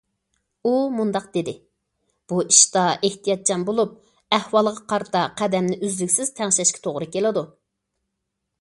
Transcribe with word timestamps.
ئۇ 0.67 0.69
مۇنداق 0.99 1.27
دېدى: 1.35 1.53
بۇ 2.31 2.39
ئىشتا 2.53 2.85
ئېھتىياتچان 3.09 3.65
بولۇپ، 3.69 3.93
ئەھۋالغا 4.39 4.83
قارىتا 4.93 5.21
قەدەمنى 5.43 5.79
ئۈزلۈكسىز 5.83 6.33
تەڭشەشكە 6.41 6.83
توغرا 6.89 7.09
كېلىدۇ. 7.17 7.45